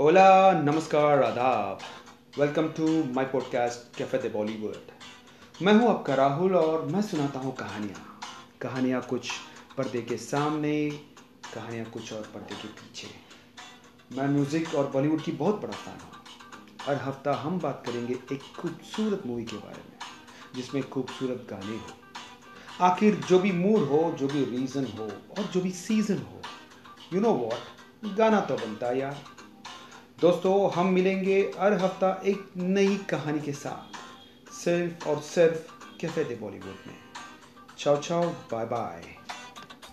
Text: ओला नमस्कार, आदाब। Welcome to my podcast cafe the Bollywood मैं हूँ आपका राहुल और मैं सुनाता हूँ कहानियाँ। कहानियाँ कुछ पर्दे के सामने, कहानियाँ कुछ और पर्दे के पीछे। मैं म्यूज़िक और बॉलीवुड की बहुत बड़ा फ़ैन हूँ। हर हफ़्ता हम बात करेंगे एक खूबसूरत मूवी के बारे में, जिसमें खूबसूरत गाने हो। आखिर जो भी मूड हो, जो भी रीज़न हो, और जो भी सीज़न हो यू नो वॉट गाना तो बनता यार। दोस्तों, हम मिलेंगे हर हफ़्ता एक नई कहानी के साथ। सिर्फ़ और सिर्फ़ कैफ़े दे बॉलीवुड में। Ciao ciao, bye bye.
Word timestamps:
ओला 0.00 0.52
नमस्कार, 0.52 1.22
आदाब। 1.22 1.78
Welcome 2.38 2.68
to 2.68 2.86
my 3.14 3.24
podcast 3.24 3.96
cafe 3.96 4.18
the 4.18 4.30
Bollywood 4.32 5.62
मैं 5.62 5.72
हूँ 5.72 5.88
आपका 5.88 6.14
राहुल 6.14 6.54
और 6.56 6.84
मैं 6.84 7.00
सुनाता 7.02 7.38
हूँ 7.38 7.54
कहानियाँ। 7.54 8.20
कहानियाँ 8.60 9.00
कुछ 9.02 9.30
पर्दे 9.78 10.02
के 10.02 10.16
सामने, 10.16 10.90
कहानियाँ 11.54 11.86
कुछ 11.86 12.12
और 12.12 12.20
पर्दे 12.34 12.54
के 12.54 12.68
पीछे। 12.68 13.08
मैं 14.16 14.28
म्यूज़िक 14.28 14.74
और 14.74 14.90
बॉलीवुड 14.90 15.22
की 15.22 15.32
बहुत 15.32 15.60
बड़ा 15.60 15.76
फ़ैन 15.76 15.98
हूँ। 16.00 16.22
हर 16.82 17.02
हफ़्ता 17.02 17.34
हम 17.34 17.58
बात 17.60 17.82
करेंगे 17.86 18.14
एक 18.32 18.42
खूबसूरत 18.58 19.26
मूवी 19.26 19.44
के 19.44 19.56
बारे 19.56 19.82
में, 19.90 19.98
जिसमें 20.54 20.88
खूबसूरत 20.90 21.46
गाने 21.50 21.76
हो। 21.76 22.84
आखिर 22.84 23.14
जो 23.28 23.38
भी 23.38 23.52
मूड 23.52 23.88
हो, 23.88 24.14
जो 24.18 24.26
भी 24.26 24.44
रीज़न 24.44 24.86
हो, 24.98 25.10
और 25.38 25.50
जो 25.52 25.60
भी 25.60 25.70
सीज़न 25.70 26.22
हो 26.22 26.40
यू 27.12 27.20
नो 27.20 27.32
वॉट 27.32 28.14
गाना 28.18 28.40
तो 28.40 28.56
बनता 28.56 28.92
यार। 28.92 29.37
दोस्तों, 30.20 30.70
हम 30.70 30.86
मिलेंगे 30.86 31.52
हर 31.58 31.72
हफ़्ता 31.72 32.22
एक 32.24 32.50
नई 32.56 32.96
कहानी 32.96 33.40
के 33.40 33.52
साथ। 33.52 33.96
सिर्फ़ 34.52 35.08
और 35.08 35.20
सिर्फ़ 35.20 35.72
कैफ़े 36.00 36.24
दे 36.24 36.34
बॉलीवुड 36.34 36.76
में। 36.86 36.94
Ciao 37.78 37.96
ciao, 37.96 38.22
bye 38.22 38.64
bye. 38.64 39.27